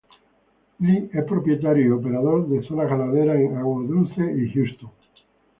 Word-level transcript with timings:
Lee 0.79 1.11
es 1.13 1.23
propietario 1.25 1.85
y 1.85 1.91
operador 1.91 2.47
de 2.47 2.63
zonas 2.67 2.89
ganaderas 2.89 3.37
en 3.39 3.55
Aguadulce 3.55 4.33
y 4.35 4.51
Houston. 4.51 4.89